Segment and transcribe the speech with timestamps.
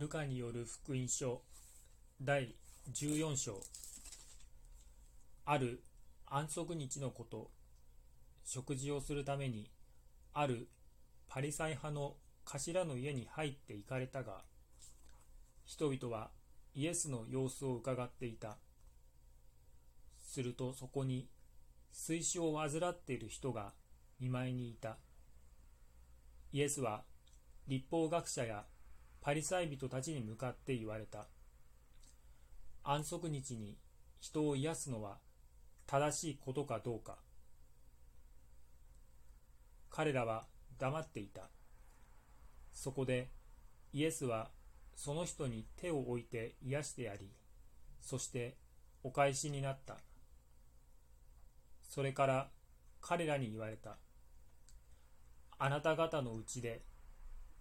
[0.00, 1.42] ルカによる福音書
[2.22, 2.54] 第
[2.90, 3.60] 14章。
[5.44, 5.82] ある
[6.26, 7.50] 安息日のこと
[8.42, 9.70] 食事をするために
[10.32, 10.68] ある
[11.28, 12.14] パリサイ派の
[12.46, 14.40] 頭の家に入って行かれたが
[15.66, 16.30] 人々は
[16.74, 18.56] イエスの様子を伺っていた。
[20.22, 21.28] するとそこに
[21.92, 23.74] 水死を患っている人が
[24.18, 24.96] 見舞いにいた。
[26.54, 27.02] イエスは
[27.68, 28.64] 立法学者や
[29.20, 31.26] パリサイ人たちに向かって言われた。
[32.82, 33.76] 安息日に
[34.18, 35.18] 人を癒すのは
[35.86, 37.18] 正しいことかどうか。
[39.90, 40.46] 彼らは
[40.78, 41.50] 黙っていた。
[42.72, 43.28] そこで
[43.92, 44.48] イエスは
[44.94, 47.30] その人に手を置いて癒してやり
[48.00, 48.56] そして
[49.02, 49.98] お返しになった。
[51.82, 52.48] それから
[53.00, 53.98] 彼らに言われた。
[55.58, 56.82] あなた方のうちで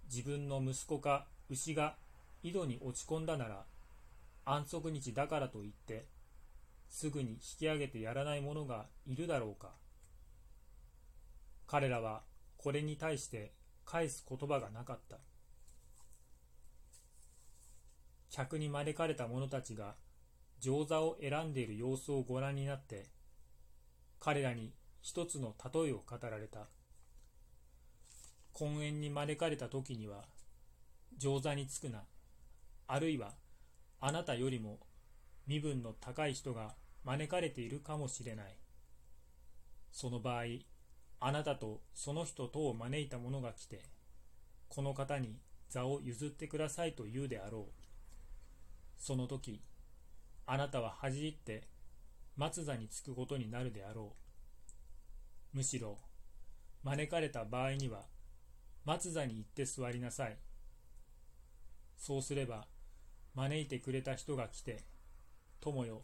[0.05, 1.95] 自分の息子か牛が
[2.43, 3.65] 井戸に落ち込んだなら
[4.45, 6.05] 安息日だからといって
[6.89, 9.69] すぐに引き上げてやらない者がいるだろうか。
[11.67, 12.23] 彼らは
[12.57, 13.51] これに対して
[13.85, 15.17] 返す言葉がなかった。
[18.31, 19.95] 客に招かれた者たちが
[20.59, 23.05] 上座を選んでいる様子をご覧になって
[24.19, 26.67] 彼らに一つの例えを語られた。
[28.53, 30.23] 婚宴に招かれた時には
[31.19, 32.03] 上座につくな。
[32.87, 33.33] あるいは
[33.99, 34.79] あなたよりも
[35.45, 38.55] 身分の高い人が招かれているかもしれない。
[39.91, 40.43] その場合
[41.19, 43.83] あなたとその人とを招いた者が来て
[44.69, 47.71] この方に座を譲ってくださいと言うであろう。
[48.97, 49.61] その時
[50.45, 51.67] あなたは恥じって
[52.37, 54.13] 松座につくことになるであろ
[55.53, 55.57] う。
[55.57, 55.97] むしろ
[56.83, 58.03] 招かれた場合には
[58.85, 60.37] 松座に行って座りなさい。
[61.99, 62.65] そうすれば
[63.35, 64.83] 招いてくれた人が来て
[65.59, 66.01] 友よ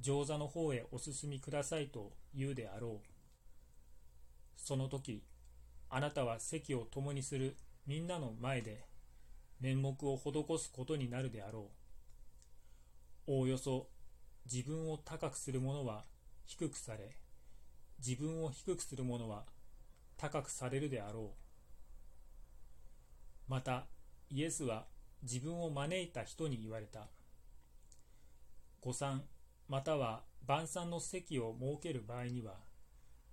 [0.00, 3.06] 上座の方へお進みくださいと言うであろう。
[4.56, 5.24] その時
[5.88, 8.84] あなたは席を共にするみんなの前で
[9.60, 11.70] 面目を施すことになるであろ
[13.26, 13.32] う。
[13.32, 13.88] おおよそ
[14.44, 16.04] 自分を高くする者は
[16.44, 17.16] 低くされ
[18.04, 19.44] 自分を低くする者は
[20.18, 21.32] 高くされるであろ
[23.48, 23.50] う。
[23.50, 23.86] また
[24.30, 24.84] イエスは
[25.24, 27.08] 自分を招いた人に言われた。
[28.80, 29.22] 誤算
[29.68, 32.52] または晩餐の席を設ける場合には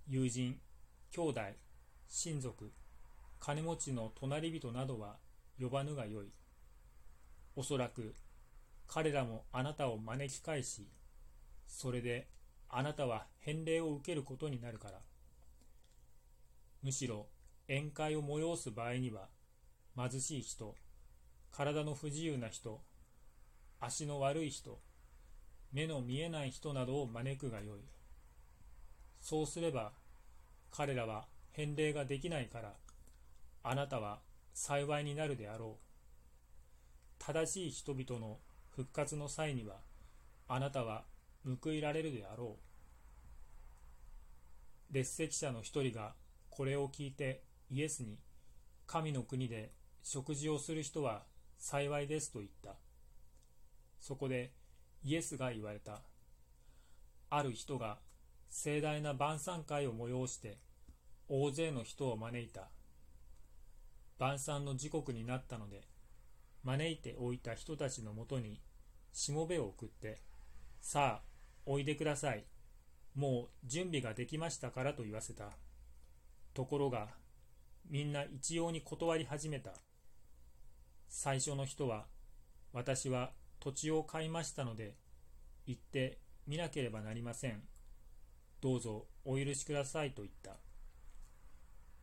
[0.08, 0.58] 友人
[1.10, 1.40] 兄弟
[2.08, 2.72] 親族
[3.38, 5.16] 金持ちの隣人などは
[5.60, 6.32] 呼ばぬがよい。
[7.54, 8.14] おそらく
[8.88, 10.88] 彼らもあなたを招き返し
[11.66, 12.26] それで
[12.70, 14.94] あなたは返礼を受けることになるから。
[16.82, 17.26] むしろ
[17.68, 19.28] 宴会を催す場合には
[19.94, 20.74] 貧しい人
[21.54, 22.80] 体の不自由な人
[23.78, 24.80] 足の悪い人
[25.72, 27.80] 目の見えない人などを招くがよい。
[29.20, 29.92] そうすれば
[30.70, 32.72] 彼らは返礼ができないから
[33.62, 34.20] あなたは
[34.54, 35.82] 幸いになるであろう。
[37.18, 38.38] 正しい人々の
[38.70, 39.76] 復活の際には
[40.48, 41.04] あなたは
[41.62, 42.56] 報いられるであろ
[44.90, 44.94] う。
[44.94, 46.14] 列席者の一人が
[46.50, 48.18] これを聞いてイエスに
[48.86, 49.70] 神の国で
[50.02, 51.22] 食事をする人は
[51.62, 52.74] 幸いですと言った。
[54.00, 54.50] そこで
[55.04, 56.02] イエスが言われた。
[57.30, 58.00] ある人が
[58.50, 60.58] 盛大な晩餐会を催して
[61.28, 62.68] 大勢の人を招いた。
[64.18, 65.82] 晩餐の時刻になったので
[66.64, 68.60] 招いておいた人たちのもとに
[69.12, 70.20] しもべを送って
[70.80, 71.22] さあ
[71.64, 72.44] おいでください。
[73.14, 75.50] もう準備ができましたからと言わせた。
[76.54, 77.06] ところが
[77.88, 79.70] みんな一様に断り始めた。
[81.14, 82.06] 最初の人は
[82.72, 84.96] 私は土地を買いましたので
[85.66, 87.62] 行って見なければなりません。
[88.62, 90.52] どうぞお許しくださいと言った。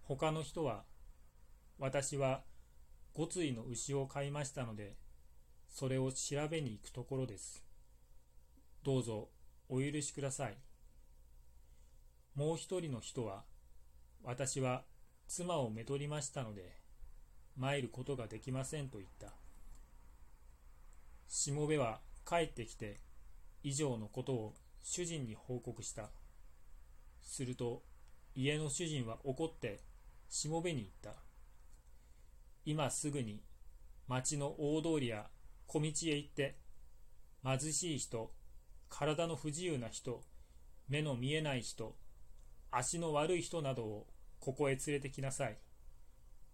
[0.03, 0.83] 他の人は
[1.79, 2.43] 私は
[3.15, 4.95] 五対の牛を買いましたので
[5.67, 7.65] それを調べに行くところです。
[8.83, 9.29] どうぞ
[9.69, 10.57] お許しください。
[12.35, 13.43] もう一人の人は
[14.23, 14.83] 私は
[15.27, 16.78] 妻をめとりましたので
[17.59, 19.27] 参ることができませんと言った
[21.27, 22.99] しもべは帰ってきて
[23.63, 26.09] 以上のことを主人に報告した
[27.21, 27.83] すると
[28.35, 29.81] 家の主人は怒って
[30.29, 31.19] しもべに言った。
[32.65, 33.41] 今すぐに
[34.07, 35.27] 町の大通りや
[35.67, 36.55] 小道へ行って、
[37.43, 38.31] 貧しい人、
[38.89, 40.21] 体の不自由な人、
[40.87, 41.95] 目の見えない人、
[42.71, 44.07] 足の悪い人などを
[44.39, 45.57] ここへ連れてきなさい。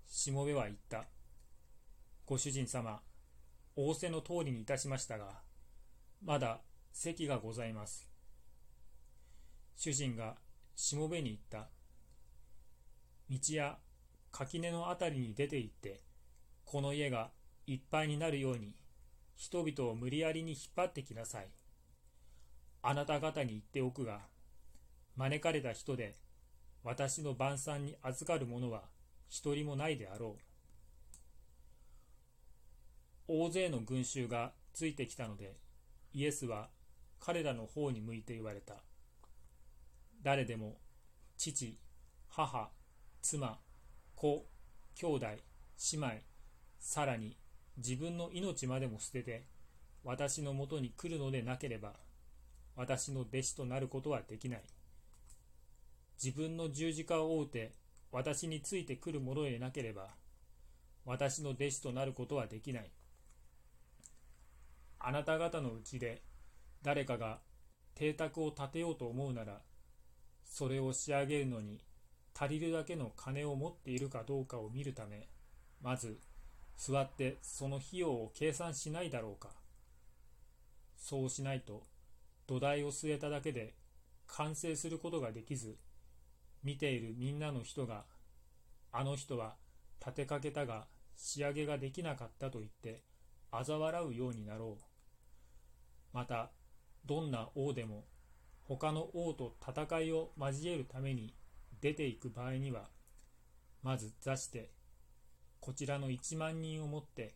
[0.07, 1.05] しもべは言った。
[2.25, 3.01] ご主人様、
[3.75, 5.41] 仰せの通りにいたしましたが、
[6.23, 6.61] まだ
[6.91, 8.09] 席がございます。
[9.75, 10.35] 主人が
[10.75, 11.69] しもべに言った。
[13.29, 13.77] 道や
[14.31, 16.01] 垣根のあたりに出て行って、
[16.65, 17.31] この家が
[17.67, 18.73] いっぱいになるように、
[19.35, 21.49] 人々を無理やりに引っ張ってきなさい。
[22.81, 24.21] あなた方に言っておくが、
[25.17, 26.15] 招かれた人で
[26.83, 28.83] 私の晩餐に預かる者は
[29.29, 30.41] 一人もないであろう。
[33.27, 35.57] 大勢の群衆がついてきたので、
[36.13, 36.69] イエスは
[37.19, 38.75] 彼らの方に向いて言われた。
[40.21, 40.77] 誰でも
[41.37, 41.77] 父、
[42.29, 42.69] 母、
[43.21, 43.59] 妻、
[44.15, 44.45] 子、
[44.95, 45.25] 兄弟、
[45.91, 46.11] 姉妹、
[46.79, 47.35] さらに
[47.77, 49.45] 自分の命までも捨てて
[50.03, 51.93] 私のもとに来るのでなければ
[52.75, 54.61] 私の弟子となることはできない。
[56.23, 57.73] 自分の十字架を追うて
[58.15, 60.07] 私についてくる者でなければ
[61.03, 62.89] 私の弟子となることはできない。
[64.99, 66.21] あなた方のうちで
[66.81, 67.39] 誰かが
[67.93, 69.59] 邸宅を建てようと思うなら
[70.45, 71.81] それを仕上げるのに
[72.33, 75.27] 足りるだけの金を持っているかどうかを見るため
[75.81, 76.17] まず
[76.77, 79.49] 座ってその費用を計算しないだろうか
[80.95, 81.83] そうしないと
[82.47, 83.73] 土台を据えただけで
[84.25, 85.75] 完成することができず
[86.65, 88.03] 見ているみんなの人が
[88.91, 89.55] あの人は
[89.99, 93.03] 立てかけたが仕上げができなかったと言って
[93.51, 94.83] 嘲笑うようになろう。
[96.11, 96.49] また
[97.05, 98.05] どんな王でも
[98.63, 101.35] 他の王と戦いを交えるために
[101.81, 102.89] 出ていく場合には
[103.83, 104.71] まず座して
[105.59, 107.35] こちらの1万人をもって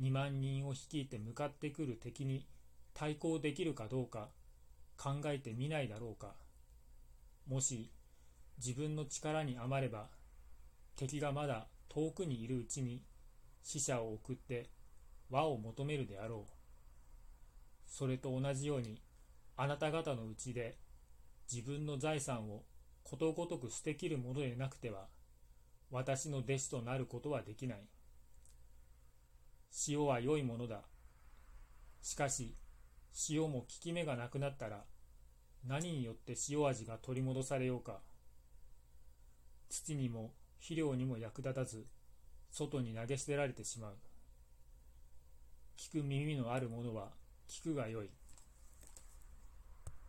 [0.00, 2.46] 2万人を率いて向かってくる敵に
[2.94, 4.30] 対抗できるかどうか
[4.96, 6.34] 考えてみないだろうか。
[7.46, 7.92] もし
[8.64, 10.08] 自分の力に余れば
[10.96, 13.02] 敵がまだ遠くにいるうちに
[13.62, 14.70] 死者を送って
[15.30, 16.52] 和を求めるであろう
[17.86, 19.00] それと同じように
[19.56, 20.76] あなた方のうちで
[21.50, 22.62] 自分の財産を
[23.02, 25.06] ことごとく捨てきるものでなくては
[25.90, 27.78] 私の弟子となることはできない。
[29.88, 30.82] 塩は良いものだ。
[32.02, 32.54] しかし
[33.28, 34.84] 塩も効き目がなくなったら
[35.66, 37.98] 何によって塩味が取り戻されようか。
[39.70, 41.86] 土にも肥料にも役立たず
[42.50, 43.94] 外に投げ捨てられてしまう。
[45.78, 47.12] 聞く耳のある者は
[47.48, 48.10] 聞くがよい。